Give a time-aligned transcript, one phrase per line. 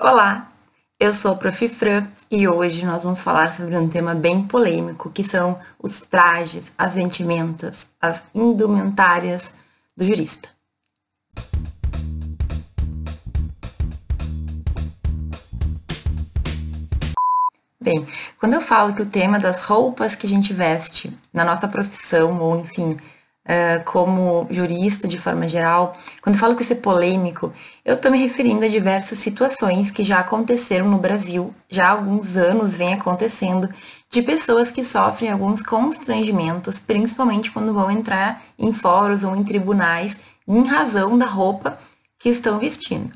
[0.00, 0.52] Olá,
[1.00, 1.68] eu sou a Prof.
[1.68, 6.72] Fran e hoje nós vamos falar sobre um tema bem polêmico, que são os trajes,
[6.78, 9.52] as vestimentas, as indumentárias
[9.96, 10.50] do jurista.
[17.82, 18.06] Bem,
[18.38, 22.40] quando eu falo que o tema das roupas que a gente veste na nossa profissão,
[22.40, 22.96] ou enfim,
[23.84, 27.52] como jurista de forma geral, quando falo que isso é polêmico,
[27.84, 32.36] eu estou me referindo a diversas situações que já aconteceram no Brasil, já há alguns
[32.36, 33.68] anos vem acontecendo,
[34.10, 40.18] de pessoas que sofrem alguns constrangimentos, principalmente quando vão entrar em fóruns ou em tribunais,
[40.46, 41.78] em razão da roupa
[42.18, 43.12] que estão vestindo.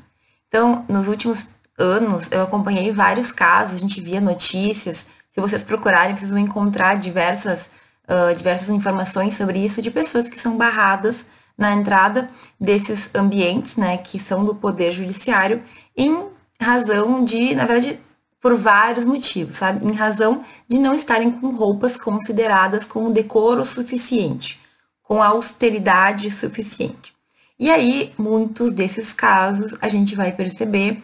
[0.47, 1.47] Então, nos últimos
[1.77, 5.07] anos, eu acompanhei vários casos, a gente via notícias.
[5.29, 7.69] Se vocês procurarem, vocês vão encontrar diversas
[8.07, 11.25] uh, diversas informações sobre isso de pessoas que são barradas
[11.57, 12.29] na entrada
[12.59, 15.61] desses ambientes, né, que são do poder judiciário,
[15.95, 16.25] em
[16.59, 17.99] razão de, na verdade,
[18.41, 19.85] por vários motivos, sabe?
[19.85, 24.59] Em razão de não estarem com roupas consideradas com decoro suficiente,
[25.01, 27.13] com austeridade suficiente.
[27.57, 31.01] E aí, muitos desses casos a gente vai perceber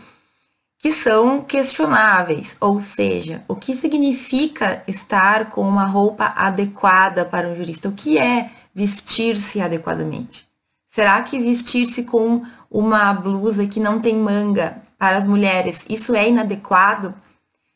[0.80, 7.56] que são questionáveis, ou seja, o que significa estar com uma roupa adequada para um
[7.56, 7.90] jurista?
[7.90, 10.48] O que é vestir-se adequadamente?
[10.88, 12.42] Será que vestir-se com
[12.72, 17.14] uma blusa que não tem manga para as mulheres, isso é inadequado?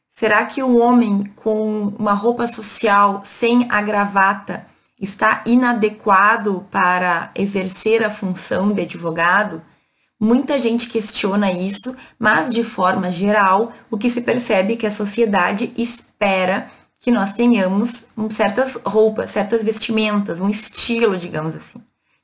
[0.10, 4.66] Será que um homem com uma roupa social sem a gravata
[5.00, 9.62] está inadequado para exercer a função de advogado?
[10.24, 14.92] Muita gente questiona isso, mas de forma geral, o que se percebe é que a
[14.92, 21.78] sociedade espera que nós tenhamos certas roupas, certas vestimentas, um estilo, digamos assim.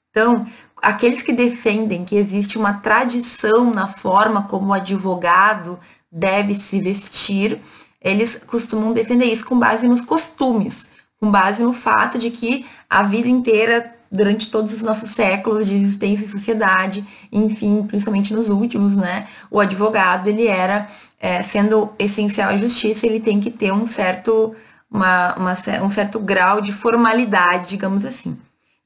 [0.10, 0.48] Então,
[0.82, 5.78] aqueles que defendem que existe uma tradição na forma como o advogado
[6.10, 7.60] deve se vestir,
[8.00, 10.88] eles costumam defender isso com base nos costumes,
[11.20, 15.76] com base no fato de que a vida inteira durante todos os nossos séculos de
[15.76, 19.28] existência em sociedade, enfim, principalmente nos últimos, né?
[19.52, 20.88] O advogado, ele era,
[21.20, 24.56] é, sendo essencial à justiça, ele tem que ter um certo,
[24.90, 25.54] uma, uma,
[25.84, 28.38] um certo grau de formalidade, digamos assim.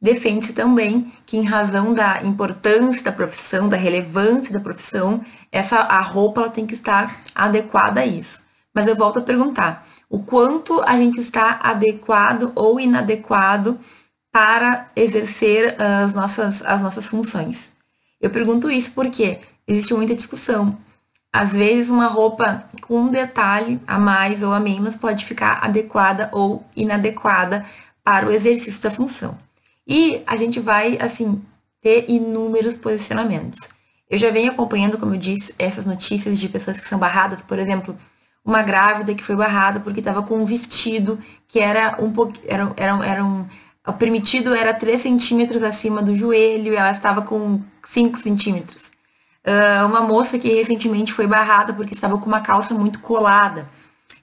[0.02, 6.02] Defende-se também que, em razão da importância da profissão, da relevância da profissão, essa, a
[6.02, 8.44] roupa ela tem que estar adequada a isso.
[8.76, 13.80] Mas eu volto a perguntar, o quanto a gente está adequado ou inadequado
[14.34, 17.72] para exercer as nossas, as nossas funções.
[18.20, 20.76] Eu pergunto isso porque existe muita discussão.
[21.32, 26.30] Às vezes, uma roupa com um detalhe a mais ou a menos pode ficar adequada
[26.32, 27.64] ou inadequada
[28.04, 29.38] para o exercício da função.
[29.88, 31.40] E a gente vai, assim,
[31.80, 33.68] ter inúmeros posicionamentos.
[34.10, 37.60] Eu já venho acompanhando, como eu disse, essas notícias de pessoas que são barradas, por
[37.60, 37.96] exemplo,
[38.44, 42.74] uma grávida que foi barrada porque estava com um vestido que era um pouco era,
[42.76, 43.46] era, era um,
[43.86, 48.92] o permitido era 3 centímetros acima do joelho e ela estava com 5 centímetros.
[49.46, 53.68] Uh, uma moça que recentemente foi barrada porque estava com uma calça muito colada.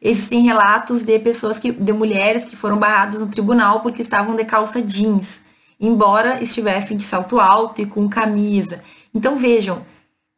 [0.00, 4.46] Existem relatos de pessoas que, de mulheres que foram barradas no tribunal porque estavam de
[4.46, 5.42] calça jeans,
[5.78, 8.82] embora estivessem de salto alto e com camisa.
[9.14, 9.84] Então vejam,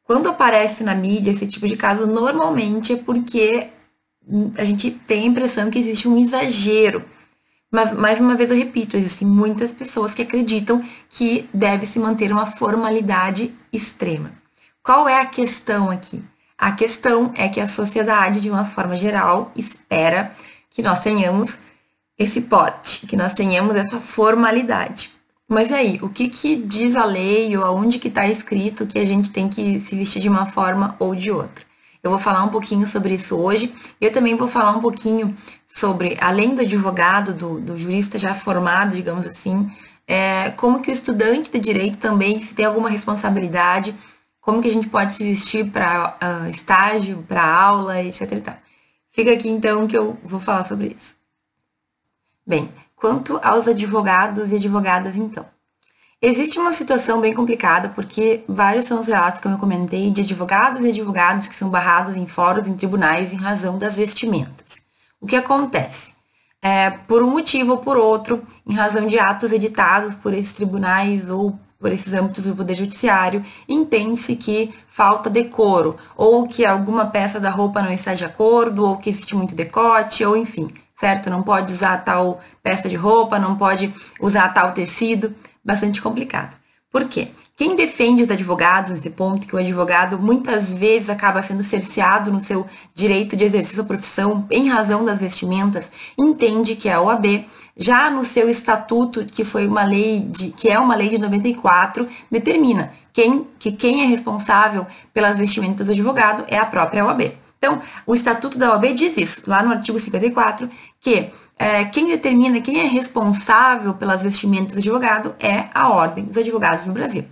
[0.02, 3.68] quando aparece na mídia esse tipo de caso, normalmente é porque
[4.58, 7.04] a gente tem a impressão que existe um exagero
[7.72, 12.30] mas, mais uma vez, eu repito, existem muitas pessoas que acreditam que deve se manter
[12.30, 14.30] uma formalidade extrema.
[14.82, 16.22] Qual é a questão aqui?
[16.58, 20.32] A questão é que a sociedade, de uma forma geral, espera
[20.68, 21.58] que nós tenhamos
[22.18, 25.10] esse porte, que nós tenhamos essa formalidade.
[25.48, 29.04] Mas aí, o que, que diz a lei ou aonde que está escrito que a
[29.04, 31.64] gente tem que se vestir de uma forma ou de outra?
[32.02, 33.72] Eu vou falar um pouquinho sobre isso hoje.
[34.00, 35.36] Eu também vou falar um pouquinho
[35.68, 39.70] sobre, além do advogado, do, do jurista já formado, digamos assim,
[40.06, 43.94] é, como que o estudante de direito também, se tem alguma responsabilidade,
[44.40, 48.32] como que a gente pode se vestir para uh, estágio, para aula, etc.
[48.32, 48.52] E
[49.08, 51.14] Fica aqui então que eu vou falar sobre isso.
[52.44, 55.46] Bem, quanto aos advogados e advogadas, então.
[56.24, 60.80] Existe uma situação bem complicada, porque vários são os relatos que eu comentei de advogados
[60.84, 64.78] e advogadas que são barrados em fóruns, em tribunais, em razão das vestimentas.
[65.20, 66.12] O que acontece?
[66.62, 71.28] É, por um motivo ou por outro, em razão de atos editados por esses tribunais
[71.28, 77.40] ou por esses âmbitos do Poder Judiciário, entende-se que falta decoro, ou que alguma peça
[77.40, 80.68] da roupa não está de acordo, ou que existe muito decote, ou enfim,
[81.00, 81.28] certo?
[81.28, 85.34] Não pode usar tal peça de roupa, não pode usar tal tecido
[85.64, 86.56] bastante complicado.
[86.92, 87.28] Por quê?
[87.56, 92.38] Quem defende os advogados nesse ponto, que o advogado muitas vezes acaba sendo cerceado no
[92.38, 98.10] seu direito de exercício da profissão em razão das vestimentas, entende que a OAB, já
[98.10, 102.92] no seu estatuto, que foi uma lei de, que é uma lei de 94, determina
[103.10, 107.32] quem, que quem é responsável pelas vestimentas do advogado é a própria OAB.
[107.62, 110.68] Então, o Estatuto da OAB diz isso, lá no artigo 54,
[111.00, 116.36] que é, quem determina quem é responsável pelas vestimentas do advogado é a Ordem dos
[116.36, 117.22] Advogados do Brasil.
[117.22, 117.26] O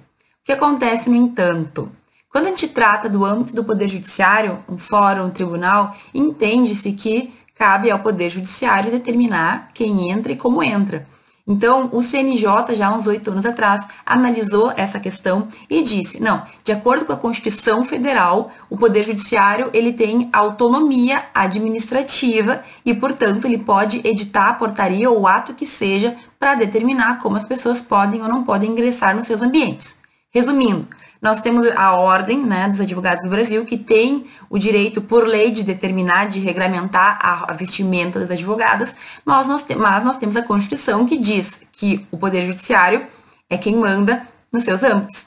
[0.45, 1.91] que acontece, no entanto?
[2.31, 7.33] Quando a gente trata do âmbito do Poder Judiciário, um fórum, um tribunal, entende-se que
[7.57, 11.07] cabe ao Poder Judiciário determinar quem entra e como entra.
[11.51, 16.45] Então, o CNJ, já há uns oito anos atrás, analisou essa questão e disse: não,
[16.63, 23.47] de acordo com a Constituição Federal, o Poder Judiciário ele tem autonomia administrativa e, portanto,
[23.47, 28.23] ele pode editar a portaria ou ato que seja para determinar como as pessoas podem
[28.23, 29.97] ou não podem ingressar nos seus ambientes.
[30.33, 30.87] Resumindo,
[31.21, 35.51] nós temos a ordem né, dos advogados do Brasil, que tem o direito, por lei,
[35.51, 38.95] de determinar, de reglamentar a, vestimenta dos advogados,
[39.25, 43.07] mas nós, te, mas nós temos a Constituição que diz que o Poder Judiciário
[43.49, 45.27] é quem manda nos seus âmbitos.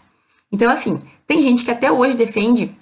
[0.52, 2.76] Então, assim, tem gente que até hoje defende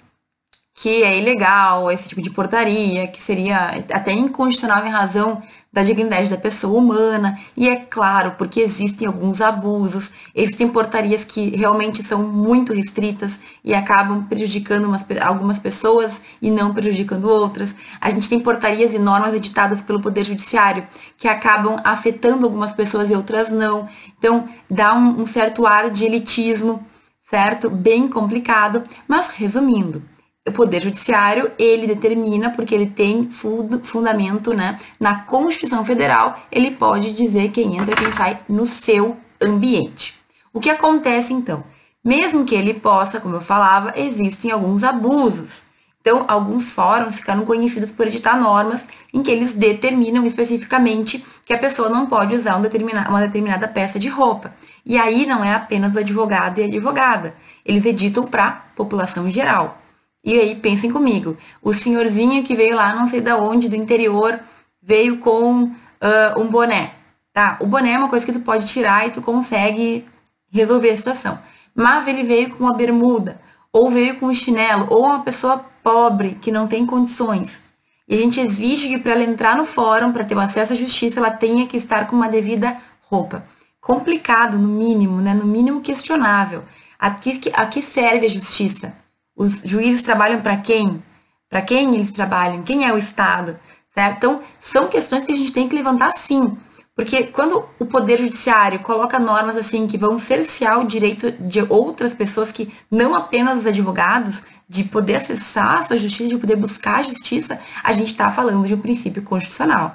[0.74, 5.42] que é ilegal esse tipo de portaria, que seria até inconstitucional em razão
[5.72, 11.56] da dignidade da pessoa humana, e é claro, porque existem alguns abusos, existem portarias que
[11.56, 17.74] realmente são muito restritas e acabam prejudicando umas, algumas pessoas e não prejudicando outras.
[18.00, 20.86] A gente tem portarias e normas editadas pelo Poder Judiciário
[21.16, 23.88] que acabam afetando algumas pessoas e outras não.
[24.18, 26.84] Então, dá um, um certo ar de elitismo,
[27.30, 27.70] certo?
[27.70, 30.02] Bem complicado, mas resumindo,
[30.46, 37.12] o Poder Judiciário, ele determina, porque ele tem fundamento né, na Constituição Federal, ele pode
[37.12, 40.14] dizer quem entra e quem sai no seu ambiente.
[40.52, 41.62] O que acontece então?
[42.04, 45.62] Mesmo que ele possa, como eu falava, existem alguns abusos.
[46.00, 48.84] Então, alguns fóruns ficaram conhecidos por editar normas
[49.14, 52.62] em que eles determinam especificamente que a pessoa não pode usar um
[53.08, 54.52] uma determinada peça de roupa.
[54.84, 57.36] E aí não é apenas o advogado e a advogada.
[57.64, 59.81] Eles editam para a população geral.
[60.24, 64.38] E aí, pensem comigo, o senhorzinho que veio lá, não sei da onde, do interior,
[64.80, 66.94] veio com uh, um boné,
[67.32, 67.56] tá?
[67.60, 70.06] O boné é uma coisa que tu pode tirar e tu consegue
[70.48, 71.38] resolver a situação.
[71.74, 73.40] Mas ele veio com uma bermuda,
[73.72, 77.62] ou veio com um chinelo, ou uma pessoa pobre que não tem condições.
[78.08, 81.18] E a gente exige que para ela entrar no fórum, para ter acesso à justiça,
[81.18, 83.44] ela tenha que estar com uma devida roupa.
[83.80, 85.34] Complicado, no mínimo, né?
[85.34, 86.62] No mínimo questionável.
[86.98, 88.94] A que, a que serve a justiça?
[89.36, 91.02] Os juízes trabalham para quem?
[91.48, 92.62] Para quem eles trabalham?
[92.62, 93.58] Quem é o Estado?
[93.94, 94.16] Certo?
[94.16, 96.56] Então, são questões que a gente tem que levantar sim.
[96.94, 102.12] Porque quando o Poder Judiciário coloca normas assim que vão cercear o direito de outras
[102.12, 106.96] pessoas que não apenas os advogados, de poder acessar a sua justiça, de poder buscar
[106.96, 109.94] a justiça, a gente está falando de um princípio constitucional.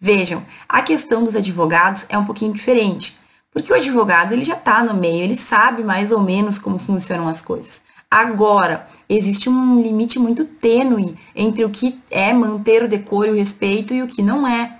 [0.00, 3.18] Vejam, a questão dos advogados é um pouquinho diferente,
[3.52, 7.28] porque o advogado ele já está no meio, ele sabe mais ou menos como funcionam
[7.28, 7.82] as coisas.
[8.12, 13.36] Agora, existe um limite muito tênue entre o que é manter o decoro e o
[13.36, 14.76] respeito e o que não é.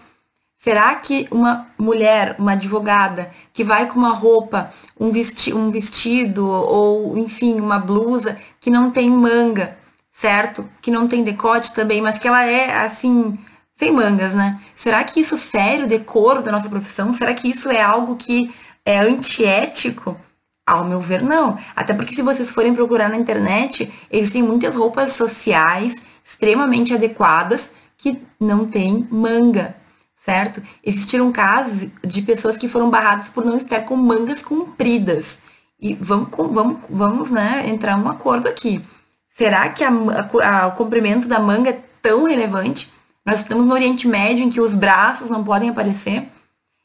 [0.57, 6.45] Será que uma mulher, uma advogada, que vai com uma roupa, um, vesti um vestido
[6.45, 9.79] ou, enfim, uma blusa que não tem manga,
[10.13, 10.69] certo?
[10.83, 13.39] Que não tem decote também, mas que ela é, assim,
[13.77, 14.61] sem mangas, né?
[14.75, 17.13] Será que isso fere o decoro da nossa profissão?
[17.13, 18.53] Será que isso é algo que
[18.85, 20.19] é antiético?
[20.67, 21.59] Ao meu ver, não.
[21.75, 28.23] Até porque se vocês forem procurar na internet, existem muitas roupas sociais extremamente adequadas que
[28.39, 29.77] não têm manga,
[30.17, 30.63] certo?
[30.85, 35.39] Existiram casos de pessoas que foram barradas por não estar com mangas compridas.
[35.79, 38.81] E vamos, vamos, vamos né, entrar um acordo aqui.
[39.29, 42.93] Será que a, a, o comprimento da manga é tão relevante?
[43.25, 46.29] Nós estamos no Oriente Médio em que os braços não podem aparecer.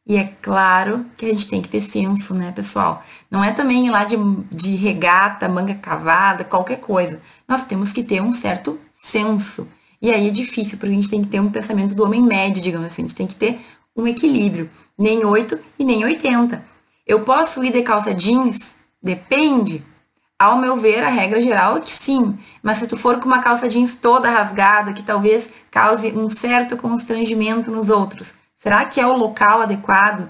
[0.07, 3.03] E é claro que a gente tem que ter senso, né, pessoal?
[3.29, 4.15] Não é também ir lá de,
[4.51, 7.19] de regata, manga cavada, qualquer coisa.
[7.47, 9.67] Nós temos que ter um certo senso.
[9.99, 12.61] E aí é difícil, porque a gente tem que ter um pensamento do homem médio,
[12.61, 13.01] digamos assim.
[13.01, 13.59] A gente tem que ter
[13.95, 14.69] um equilíbrio.
[14.95, 16.63] Nem 8 e nem 80.
[17.07, 18.75] Eu posso ir de calça jeans?
[19.01, 19.83] Depende.
[20.37, 22.37] Ao meu ver, a regra geral é que sim.
[22.61, 26.77] Mas se tu for com uma calça jeans toda rasgada, que talvez cause um certo
[26.77, 28.33] constrangimento nos outros,
[28.65, 30.27] Será que é o local adequado?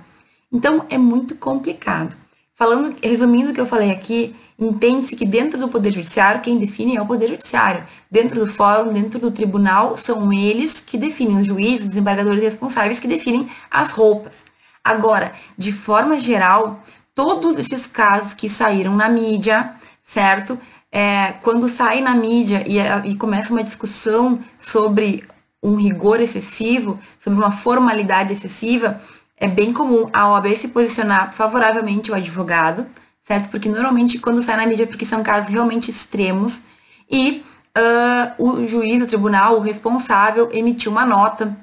[0.52, 2.18] Então é muito complicado.
[2.54, 6.98] Falando, resumindo o que eu falei aqui, entende-se que dentro do Poder Judiciário, quem define
[6.98, 7.86] é o Poder Judiciário.
[8.12, 13.00] Dentro do fórum, dentro do tribunal, são eles que definem, os juízes, os embargadores responsáveis
[13.00, 14.44] que definem as roupas.
[14.84, 19.74] Agora, de forma geral, todos esses casos que saíram na mídia,
[20.04, 20.60] certo?
[20.92, 25.24] É, quando sai na mídia e, e começa uma discussão sobre
[25.66, 29.02] um rigor excessivo, sobre uma formalidade excessiva,
[29.38, 32.86] é bem comum a OAB se posicionar favoravelmente ao advogado,
[33.22, 33.50] certo?
[33.50, 36.62] Porque normalmente quando sai na mídia é porque são casos realmente extremos
[37.10, 37.44] e
[37.78, 41.58] uh, o juiz, o tribunal, o responsável emitiu uma nota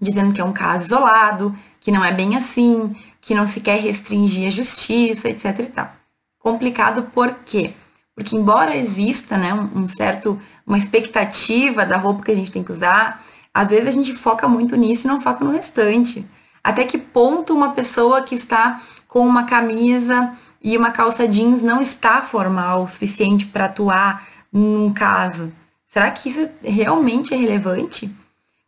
[0.00, 3.80] dizendo que é um caso isolado, que não é bem assim, que não se quer
[3.80, 5.92] restringir a justiça, etc e tal.
[6.38, 7.74] Complicado por quê?
[8.14, 12.70] Porque embora exista, né, um certo, uma expectativa da roupa que a gente tem que
[12.70, 13.24] usar,
[13.54, 16.26] às vezes a gente foca muito nisso e não foca no restante.
[16.62, 21.80] Até que ponto uma pessoa que está com uma camisa e uma calça jeans não
[21.80, 25.52] está formal o suficiente para atuar num caso?
[25.86, 28.12] Será que isso realmente é relevante?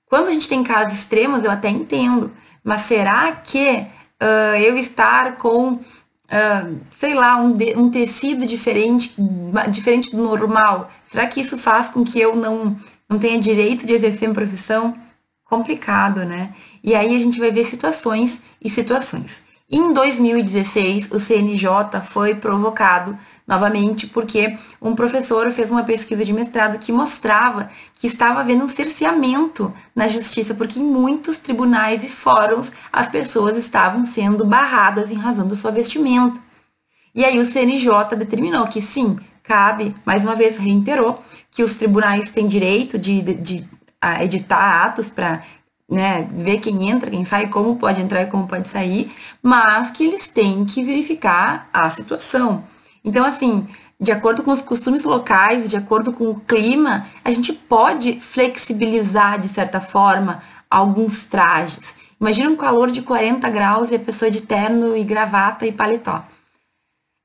[0.09, 2.31] Quando a gente tem casos extremos, eu até entendo,
[2.62, 3.85] mas será que
[4.23, 9.12] uh, eu estar com, uh, sei lá, um, de, um tecido diferente,
[9.69, 12.76] diferente do normal, será que isso faz com que eu não,
[13.09, 14.97] não tenha direito de exercer minha profissão?
[15.45, 16.53] Complicado, né?
[16.83, 19.43] E aí a gente vai ver situações e situações.
[19.69, 26.79] Em 2016, o CNJ foi provocado novamente porque um professor fez uma pesquisa de mestrado
[26.79, 32.71] que mostrava que estava havendo um cerceamento na justiça, porque em muitos tribunais e fóruns
[32.93, 36.46] as pessoas estavam sendo barradas em razão da sua vestimenta.
[37.17, 41.19] E aí o CNJ determinou que sim, cabe, mais uma vez reiterou,
[41.51, 43.69] que os tribunais têm direito de, de, de
[44.21, 45.43] editar atos para
[45.89, 49.11] né, ver quem entra, quem sai, como pode entrar e como pode sair,
[49.43, 52.65] mas que eles têm que verificar a situação.
[53.03, 53.67] Então, assim,
[53.99, 59.39] de acordo com os costumes locais, de acordo com o clima, a gente pode flexibilizar,
[59.39, 61.95] de certa forma, alguns trajes.
[62.21, 66.23] Imagina um calor de 40 graus e a pessoa de terno e gravata e paletó.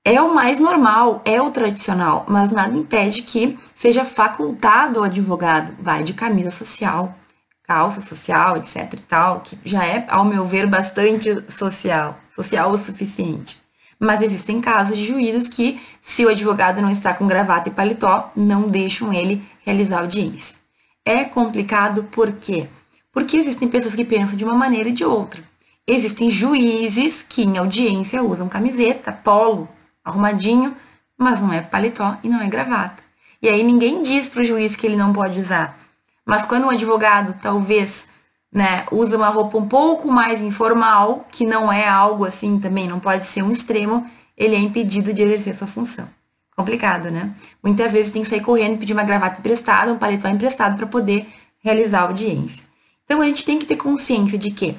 [0.03, 5.75] É o mais normal, é o tradicional, mas nada impede que seja facultado ao advogado.
[5.79, 7.15] Vai de camisa social,
[7.62, 12.77] calça social, etc e tal, que já é, ao meu ver, bastante social, social o
[12.77, 13.62] suficiente.
[14.00, 18.31] Mas existem casos de juízes que, se o advogado não está com gravata e paletó,
[18.36, 20.55] não deixam ele realizar audiência.
[21.05, 22.67] É complicado por quê?
[23.12, 25.43] Porque existem pessoas que pensam de uma maneira e de outra.
[25.86, 29.70] Existem juízes que em audiência usam camiseta, polo,
[30.03, 30.75] arrumadinho,
[31.17, 33.03] mas não é paletó e não é gravata.
[33.41, 35.77] E aí ninguém diz para o juiz que ele não pode usar.
[36.25, 38.08] Mas quando um advogado talvez
[38.51, 43.00] né, usa uma roupa um pouco mais informal, que não é algo assim também, não
[43.00, 46.08] pode ser um extremo, ele é impedido de exercer sua função.
[46.55, 47.34] Complicado, né?
[47.63, 51.27] Muitas vezes tem que sair correndo, pedir uma gravata emprestada, um paletó emprestado para poder
[51.63, 52.65] realizar a audiência.
[53.05, 54.77] Então a gente tem que ter consciência de que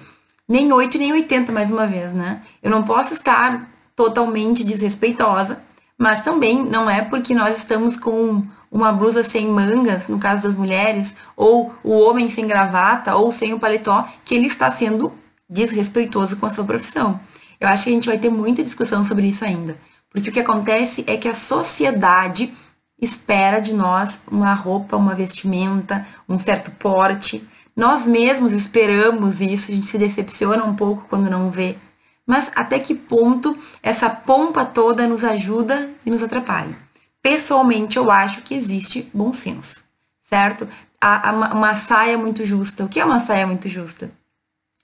[0.49, 2.43] nem 8 nem 80 mais uma vez, né?
[2.63, 3.72] Eu não posso estar
[4.03, 5.63] totalmente desrespeitosa,
[5.97, 10.57] mas também não é porque nós estamos com uma blusa sem mangas, no caso das
[10.57, 15.13] mulheres, ou o homem sem gravata, ou sem o paletó, que ele está sendo
[15.49, 17.21] desrespeitoso com a sua profissão.
[17.61, 19.77] Eu acho que a gente vai ter muita discussão sobre isso ainda.
[20.11, 22.53] Porque o que acontece é que a sociedade
[23.01, 27.47] espera de nós uma roupa, uma vestimenta, um certo porte.
[27.77, 31.77] Nós mesmos esperamos isso, a gente se decepciona um pouco quando não vê.
[32.27, 36.77] Mas até que ponto essa pompa toda nos ajuda e nos atrapalha?
[37.21, 39.85] Pessoalmente, eu acho que existe bom senso,
[40.23, 40.69] certo?
[41.01, 42.85] A, a, uma, saia muito justa.
[42.85, 44.11] O que é uma saia muito justa?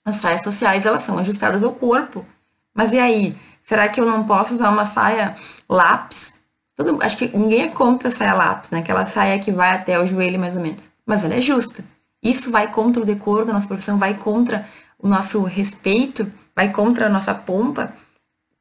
[0.05, 2.25] As saias sociais, elas são ajustadas ao corpo.
[2.73, 3.37] Mas e aí?
[3.61, 5.35] Será que eu não posso usar uma saia
[5.67, 6.33] lápis?
[6.75, 8.79] Todo, acho que ninguém é contra a saia lápis, né?
[8.79, 10.89] Aquela saia que vai até o joelho, mais ou menos.
[11.05, 11.83] Mas ela é justa.
[12.23, 14.65] Isso vai contra o decoro da nossa profissão, vai contra
[14.97, 17.93] o nosso respeito, vai contra a nossa pompa.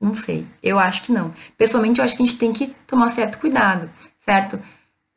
[0.00, 0.46] Não sei.
[0.62, 1.34] Eu acho que não.
[1.56, 3.90] Pessoalmente, eu acho que a gente tem que tomar certo cuidado,
[4.20, 4.60] certo?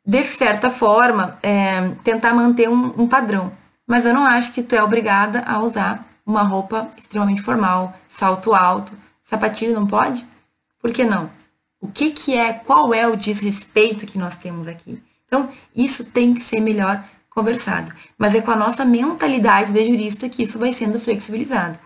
[0.04, 3.52] De certa forma, é, tentar manter um, um padrão.
[3.86, 8.52] Mas eu não acho que tu é obrigada a usar uma roupa extremamente formal, salto
[8.52, 10.26] alto, sapatilha não pode?
[10.80, 11.30] Por que não?
[11.80, 15.00] O que que é, qual é o desrespeito que nós temos aqui?
[15.24, 17.92] Então, isso tem que ser melhor conversado.
[18.18, 21.78] Mas é com a nossa mentalidade de jurista que isso vai sendo flexibilizado.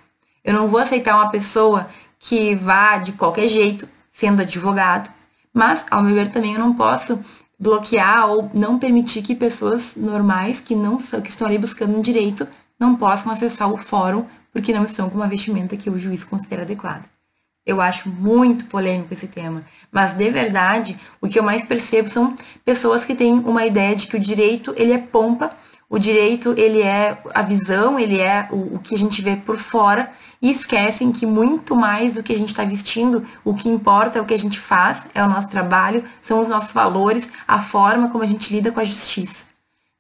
[0.47, 1.89] Eu não vou aceitar uma pessoa
[2.21, 5.11] que vá de qualquer jeito, sendo advogado,
[5.53, 7.19] mas, ao meu ver, também eu não posso
[7.59, 12.01] bloquear ou não permitir que pessoas normais que não são, que estão ali buscando um
[12.01, 12.47] direito
[12.79, 16.63] não possam acessar o fórum porque não estão com uma vestimenta que o juiz considera
[16.63, 17.03] adequada.
[17.65, 22.37] Eu acho muito polêmico esse tema, mas de verdade, o que eu mais percebo são
[22.65, 25.51] pessoas que têm uma ideia de que o direito ele é pompa,
[25.89, 29.57] O direito, ele é a visão, ele é o, o que a gente vê por
[29.57, 30.11] fora
[30.47, 34.23] e esquecem que muito mais do que a gente está vestindo, o que importa é
[34.23, 38.11] o que a gente faz, é o nosso trabalho, são os nossos valores, a forma
[38.11, 39.47] como a gente lida com a justiça.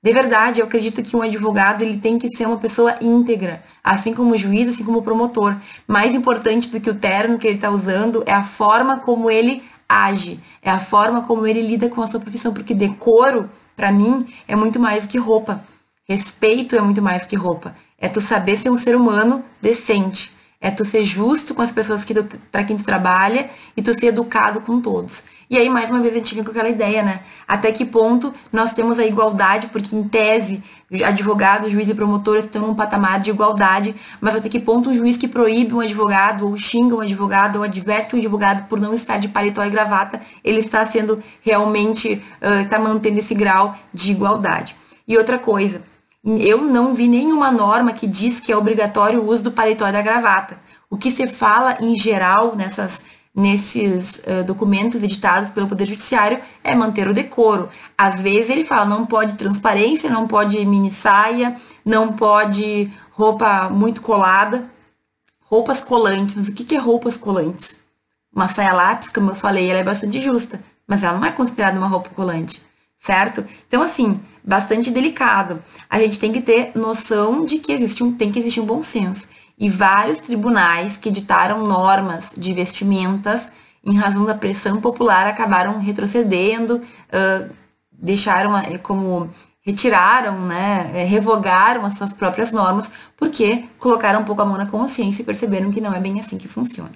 [0.00, 4.15] De verdade, eu acredito que um advogado ele tem que ser uma pessoa íntegra, assim
[4.15, 5.57] como o juiz, assim como o promotor.
[5.85, 9.65] Mais importante do que o terno que ele está usando é a forma como ele
[9.88, 14.25] age, é a forma como ele lida com a sua profissão, porque decoro, para mim,
[14.47, 15.65] é muito mais do que roupa.
[16.09, 17.75] Respeito é muito mais que roupa.
[17.99, 20.36] É tu saber ser um ser humano decente.
[20.59, 22.15] É tu ser justo com as pessoas que
[22.51, 25.23] para quem tu trabalha e tu ser educado com todos.
[25.51, 27.21] E aí, mais uma vez, a gente vem com aquela ideia, né?
[27.47, 30.63] Até que ponto nós temos a igualdade, porque em tese,
[31.05, 35.17] advogados, juiz e promotor estão num patamar de igualdade, mas até que ponto um juiz
[35.17, 39.19] que proíbe um advogado, ou xinga um advogado, ou adverte um advogado por não estar
[39.19, 42.21] de paletó e gravata, ele está sendo realmente,
[42.63, 44.75] está mantendo esse grau de igualdade.
[45.07, 45.83] E outra coisa,
[46.26, 49.92] eu não vi nenhuma norma que diz que é obrigatório o uso do paletó e
[49.92, 50.59] da gravata.
[50.90, 53.00] O que se fala em geral nessas,
[53.33, 57.68] nesses uh, documentos editados pelo Poder Judiciário é manter o decoro.
[57.97, 61.54] Às vezes ele fala não pode transparência, não pode mini saia,
[61.85, 64.68] não pode roupa muito colada,
[65.45, 66.35] roupas colantes.
[66.35, 67.78] Mas o que é roupas colantes?
[68.35, 71.78] Uma saia lápis, como eu falei, ela é bastante justa, mas ela não é considerada
[71.78, 72.61] uma roupa colante
[73.06, 73.45] certo?
[73.66, 75.62] Então, assim, bastante delicado.
[75.91, 78.83] A gente tem que ter noção de que existe um, tem que existir um bom
[78.83, 79.26] senso.
[79.59, 83.49] E vários tribunais que editaram normas de vestimentas
[83.85, 87.50] em razão da pressão popular acabaram retrocedendo, uh,
[87.93, 94.45] deixaram como retiraram, né, é, revogaram as suas próprias normas, porque colocaram um pouco a
[94.45, 96.93] mão na consciência e perceberam que não é bem assim que funciona.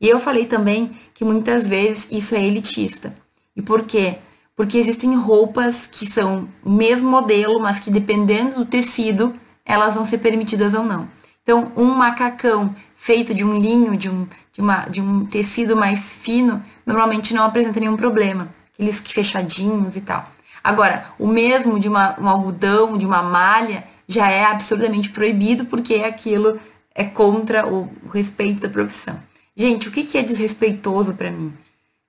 [0.00, 3.12] E eu falei também que muitas vezes isso é elitista.
[3.56, 4.18] E por quê?
[4.56, 10.18] Porque existem roupas que são mesmo modelo, mas que dependendo do tecido, elas vão ser
[10.18, 11.08] permitidas ou não.
[11.42, 16.10] Então, um macacão feito de um linho, de um, de uma, de um tecido mais
[16.10, 18.48] fino, normalmente não apresenta nenhum problema.
[18.72, 20.30] Aqueles fechadinhos e tal.
[20.62, 25.94] Agora, o mesmo de uma, um algodão, de uma malha, já é absurdamente proibido, porque
[25.96, 26.60] aquilo
[26.94, 29.18] é contra o, o respeito da profissão.
[29.56, 31.52] Gente, o que, que é desrespeitoso para mim?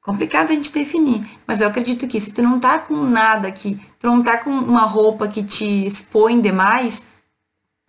[0.04, 3.80] Complicado a gente definir, mas eu acredito que se tu não tá com nada que,
[3.98, 7.02] tu não tá com uma roupa que te expõe demais,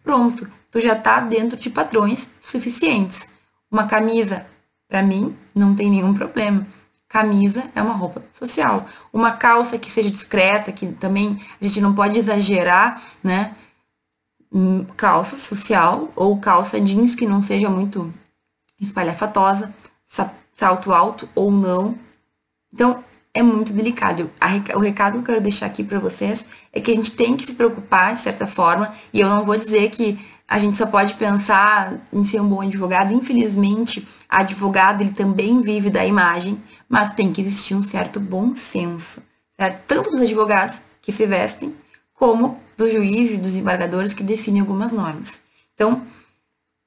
[0.01, 3.29] pronto, tu já tá dentro de padrões suficientes.
[3.69, 4.47] Uma camisa,
[4.89, 6.65] para mim, não tem nenhum problema.
[7.09, 8.87] Camisa é uma roupa social.
[9.13, 13.57] Uma calça que seja discreta, que também a gente não pode exagerar, né?
[14.53, 18.15] Hum, calça social ou calça jeans que não seja muito
[18.81, 19.75] espalhafatosa,
[20.55, 21.99] salto alto ou não,
[22.75, 24.29] então, é muito delicado.
[24.75, 27.47] o recado que eu quero deixar aqui para vocês é que a gente tem que
[27.47, 31.15] se preocupar, de certa forma, e eu não vou dizer que a gente só pode
[31.15, 33.15] pensar em ser um bom advogado.
[33.15, 39.23] Infelizmente, advogado ele também vive da imagem, mas tem que existir um certo bom senso,
[39.57, 39.85] certo?
[39.87, 41.75] Tanto dos advogados que se vestem,
[42.13, 45.41] como dos juízes e dos embargadores que definem algumas normas.
[45.75, 46.03] Então,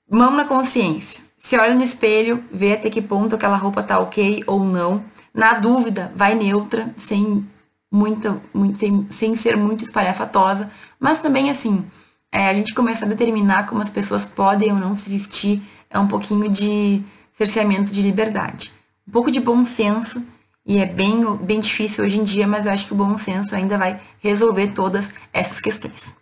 [0.10, 1.24] mão na consciência.
[1.38, 5.04] Se olha no espelho, vê até que ponto aquela roupa tá ok ou não
[5.38, 7.48] na dúvida, vai neutra, sem
[7.92, 10.68] muita, muito, sem, sem ser muito espalhafatosa,
[11.00, 11.86] mas também assim,
[12.32, 16.00] é, a gente começa a determinar como as pessoas podem ou não se vestir, é
[16.00, 18.74] um pouquinho de cerceamento de liberdade.
[19.08, 20.26] Um pouco de bom senso,
[20.66, 23.56] e é bem, bem difícil hoje em dia, mas eu acho que o bom senso
[23.56, 26.16] ainda vai resolver todas essas questões.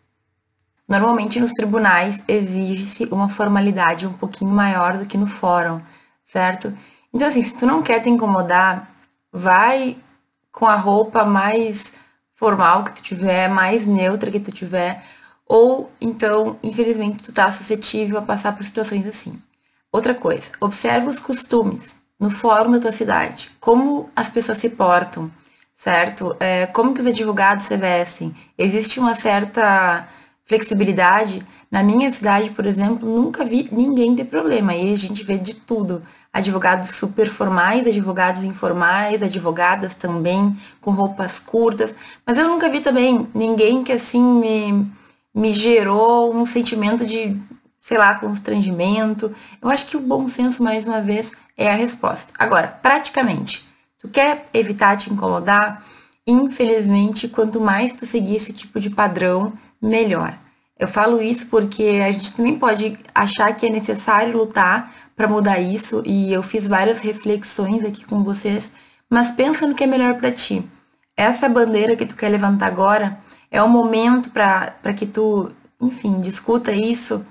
[0.85, 5.79] Normalmente nos tribunais exige-se uma formalidade um pouquinho maior do que no fórum,
[6.25, 6.77] certo?
[7.13, 8.93] Então, assim, se tu não quer te incomodar,
[9.35, 9.97] vai
[10.49, 11.91] com a roupa mais
[12.33, 15.03] formal que tu tiver, mais neutra que tu tiver,
[15.45, 19.39] ou então, infelizmente, tu tá suscetível a passar por situações assim.
[19.91, 25.29] Outra coisa, observa os costumes no fórum da tua cidade, como as pessoas se portam,
[25.75, 26.35] certo?
[26.39, 28.33] É, como que os advogados se vestem?
[28.57, 30.07] Existe uma certa
[30.45, 31.45] flexibilidade.
[31.69, 34.71] Na minha cidade, por exemplo, nunca vi ninguém ter problema.
[34.71, 36.01] Aí a gente vê de tudo
[36.35, 41.95] advogados super formais, advogados informais, advogadas também com roupas curtas,
[42.27, 44.85] mas eu nunca vi também ninguém que assim me,
[45.33, 47.37] me gerou um sentimento de,
[47.79, 49.33] sei lá, constrangimento.
[49.61, 52.33] Eu acho que o bom senso, mais uma vez, é a resposta.
[52.37, 53.65] Agora, praticamente,
[53.97, 55.85] tu quer evitar te incomodar?
[56.27, 60.37] Infelizmente, quanto mais tu seguir esse tipo de padrão, melhor.
[60.77, 65.59] Eu falo isso porque a gente também pode achar que é necessário lutar para mudar
[65.59, 68.69] isso e eu fiz várias reflexões aqui com vocês,
[69.09, 70.63] mas pensa no que é melhor para ti.
[71.15, 73.17] Essa bandeira que tu quer levantar agora
[73.49, 77.25] é o momento para que tu, enfim, discuta isso.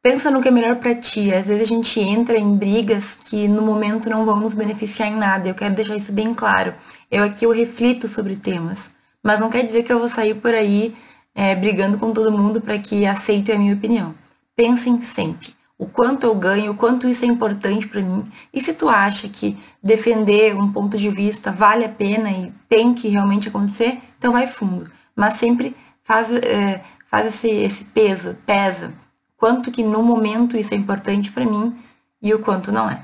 [0.00, 1.34] Pensa no que é melhor para ti.
[1.34, 5.16] Às vezes a gente entra em brigas que no momento não vão nos beneficiar em
[5.16, 5.48] nada.
[5.48, 6.72] Eu quero deixar isso bem claro.
[7.10, 10.54] Eu aqui eu reflito sobre temas, mas não quer dizer que eu vou sair por
[10.54, 10.94] aí
[11.38, 14.12] é, brigando com todo mundo para que aceite a minha opinião.
[14.56, 18.24] Pensem sempre o quanto eu ganho, o quanto isso é importante para mim.
[18.52, 22.92] E se tu acha que defender um ponto de vista vale a pena e tem
[22.92, 24.90] que realmente acontecer, então vai fundo.
[25.14, 28.92] Mas sempre faz, é, faz esse, esse peso, pesa.
[29.36, 31.72] Quanto que no momento isso é importante para mim
[32.20, 33.00] e o quanto não é.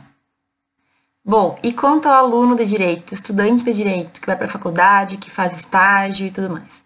[1.25, 5.19] Bom, e quanto ao aluno de direito, estudante de direito, que vai para a faculdade,
[5.19, 6.84] que faz estágio e tudo mais?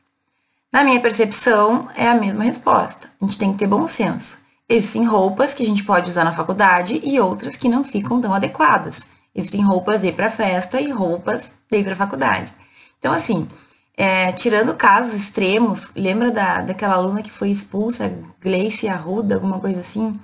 [0.71, 3.09] Na minha percepção, é a mesma resposta.
[3.21, 4.37] A gente tem que ter bom senso.
[4.69, 8.35] Existem roupas que a gente pode usar na faculdade e outras que não ficam tão
[8.35, 9.01] adequadas.
[9.35, 12.53] Existem roupas de ir para festa e roupas de ir para faculdade.
[12.99, 13.49] Então, assim,
[13.97, 19.81] é, tirando casos extremos, lembra da, daquela aluna que foi expulsa, Gleice Arruda, alguma coisa
[19.81, 20.21] assim?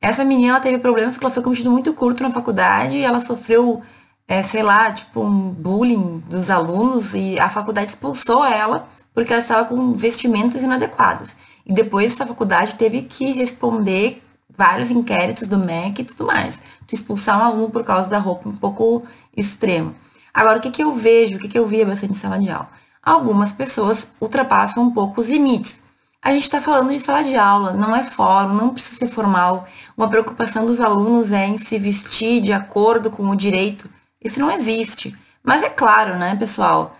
[0.00, 3.04] Essa menina ela teve problemas porque ela foi com vestido muito curto na faculdade e
[3.04, 3.80] ela sofreu,
[4.26, 8.88] é, sei lá, tipo um bullying dos alunos e a faculdade expulsou ela
[9.18, 11.34] porque ela estava com vestimentas inadequadas.
[11.66, 16.60] E depois essa faculdade teve que responder vários inquéritos do MEC e tudo mais.
[16.86, 19.02] Tu expulsar um aluno por causa da roupa um pouco
[19.36, 19.92] extrema.
[20.32, 22.48] Agora, o que, que eu vejo, o que, que eu via bastante em sala de
[22.48, 22.70] aula?
[23.02, 25.82] Algumas pessoas ultrapassam um pouco os limites.
[26.22, 29.66] A gente está falando de sala de aula, não é fórum, não precisa ser formal.
[29.96, 33.90] Uma preocupação dos alunos é em se vestir de acordo com o direito.
[34.22, 35.12] Isso não existe.
[35.42, 36.94] Mas é claro, né, pessoal?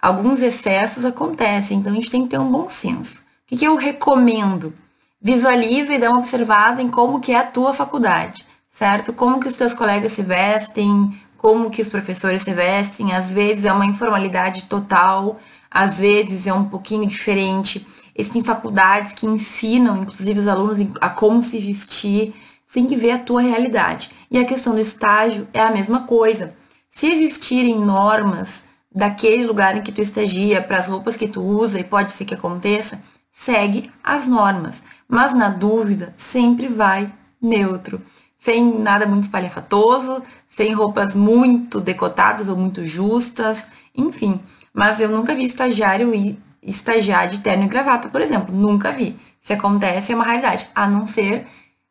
[0.00, 3.20] Alguns excessos acontecem, então a gente tem que ter um bom senso.
[3.20, 4.74] O que, que eu recomendo?
[5.20, 9.12] Visualiza e dá uma observada em como que é a tua faculdade, certo?
[9.12, 13.14] Como que os teus colegas se vestem, como que os professores se vestem.
[13.14, 15.38] Às vezes é uma informalidade total,
[15.70, 17.86] às vezes é um pouquinho diferente.
[18.14, 22.34] Existem faculdades que ensinam, inclusive, os alunos a como se vestir.
[22.72, 24.10] Tem que ver a tua realidade.
[24.30, 26.54] E a questão do estágio é a mesma coisa.
[26.90, 28.64] Se existirem normas
[28.96, 32.24] daquele lugar em que tu estagia, para as roupas que tu usa, e pode ser
[32.24, 32.98] que aconteça,
[33.30, 38.00] segue as normas, mas na dúvida sempre vai neutro,
[38.38, 44.40] sem nada muito espalhafatoso, sem roupas muito decotadas ou muito justas, enfim.
[44.72, 49.14] Mas eu nunca vi estagiário ir estagiar de terno e gravata, por exemplo, nunca vi.
[49.42, 51.46] Se acontece é uma raridade, a não ser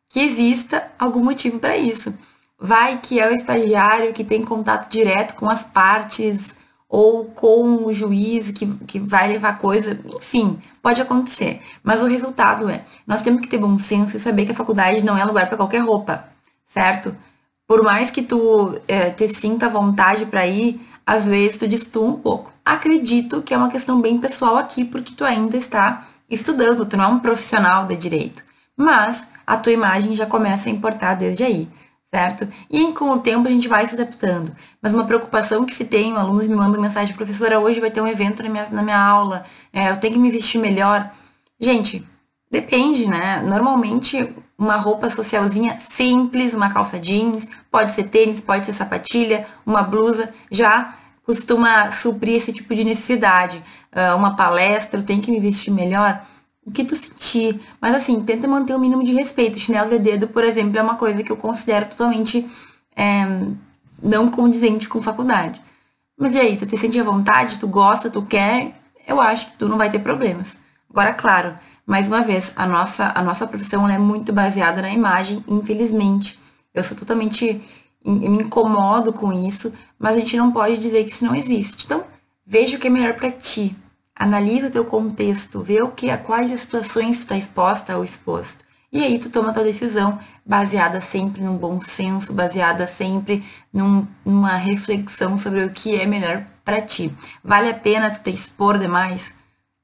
[0.08, 2.12] que exista algum motivo para isso.
[2.58, 6.55] Vai que é o estagiário que tem contato direto com as partes
[6.96, 11.60] ou com o juiz que, que vai levar coisa, enfim, pode acontecer.
[11.82, 15.04] Mas o resultado é, nós temos que ter bom senso e saber que a faculdade
[15.04, 16.26] não é lugar para qualquer roupa,
[16.64, 17.14] certo?
[17.68, 22.18] Por mais que tu é, te sinta vontade para ir, às vezes tu destoa um
[22.18, 22.50] pouco.
[22.64, 27.04] Acredito que é uma questão bem pessoal aqui, porque tu ainda está estudando, tu não
[27.04, 28.42] é um profissional de direito.
[28.74, 31.68] Mas a tua imagem já começa a importar desde aí
[32.12, 32.48] certo?
[32.70, 34.54] E com o tempo a gente vai se adaptando.
[34.80, 38.06] Mas uma preocupação que se tem, alunos me mandam mensagem, professora, hoje vai ter um
[38.06, 41.10] evento na minha, na minha aula, é, eu tenho que me vestir melhor.
[41.60, 42.06] Gente,
[42.50, 43.42] depende, né?
[43.42, 49.82] Normalmente uma roupa socialzinha simples, uma calça jeans, pode ser tênis, pode ser sapatilha, uma
[49.82, 53.62] blusa, já costuma suprir esse tipo de necessidade.
[53.92, 56.24] Uh, uma palestra, eu tenho que me vestir melhor
[56.66, 57.60] o que tu sentir.
[57.80, 59.58] Mas assim, tenta manter o mínimo de respeito.
[59.58, 62.44] Chinelo de dedo, por exemplo, é uma coisa que eu considero totalmente
[62.94, 63.24] é,
[64.02, 65.62] não condizente com faculdade.
[66.18, 68.74] Mas e aí, tu te sente à vontade, tu gosta, tu quer,
[69.06, 70.58] eu acho que tu não vai ter problemas.
[70.90, 75.44] Agora, claro, mais uma vez, a nossa, a nossa profissão é muito baseada na imagem,
[75.46, 76.40] infelizmente.
[76.74, 77.62] Eu sou totalmente.
[78.04, 81.84] Eu me incomodo com isso, mas a gente não pode dizer que isso não existe.
[81.84, 82.04] Então,
[82.46, 83.76] veja o que é melhor para ti.
[84.18, 88.64] Analisa o teu contexto, vê o que, a quais situações tu está exposta ou exposto.
[88.90, 94.56] E aí tu toma tua decisão baseada sempre num bom senso, baseada sempre num, numa
[94.56, 97.12] reflexão sobre o que é melhor para ti.
[97.44, 99.34] Vale a pena tu te expor demais?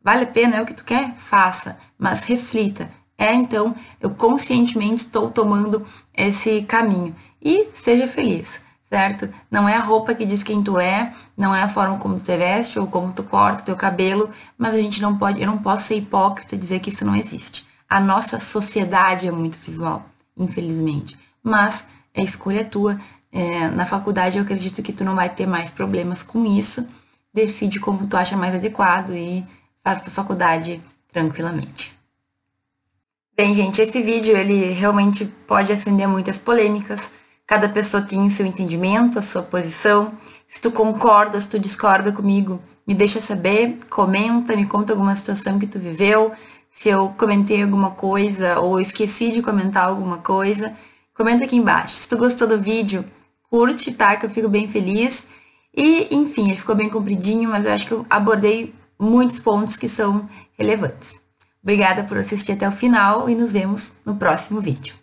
[0.03, 0.57] Vale a pena?
[0.57, 1.15] É o que tu quer?
[1.17, 2.89] Faça, mas reflita.
[3.19, 8.61] É então, eu conscientemente estou tomando esse caminho e seja feliz
[8.93, 9.27] certo?
[9.51, 12.25] Não é a roupa que diz quem tu é, não é a forma como tu
[12.25, 14.29] te veste ou como tu corta teu cabelo,
[14.59, 17.17] mas a gente não pode, eu não posso ser hipócrita e dizer que isso não
[17.17, 17.67] existe.
[17.89, 20.05] A nossa sociedade é muito visual,
[20.37, 23.01] infelizmente, mas é escolha tua.
[23.33, 26.87] É, na faculdade eu acredito que tu não vai ter mais problemas com isso.
[27.33, 29.43] Decide como tu acha mais adequado e
[29.83, 31.99] faz tua faculdade tranquilamente.
[33.35, 37.11] Bem, gente, esse vídeo ele realmente pode acender muitas polêmicas
[37.53, 40.15] Cada pessoa tem o seu entendimento, a sua posição.
[40.49, 45.59] Se tu concorda, se tu discorda comigo, me deixa saber, comenta, me conta alguma situação
[45.59, 46.33] que tu viveu,
[46.71, 50.73] se eu comentei alguma coisa ou esqueci de comentar alguma coisa,
[51.15, 51.95] comenta aqui embaixo.
[51.95, 53.05] Se tu gostou do vídeo,
[53.51, 54.17] curte, tá?
[54.17, 55.27] Que eu fico bem feliz.
[55.77, 59.91] E, enfim, ele ficou bem compridinho, mas eu acho que eu abordei muitos pontos que
[59.91, 60.27] são
[60.59, 61.21] relevantes.
[61.63, 65.03] Obrigada por assistir até o final e nos vemos no próximo vídeo.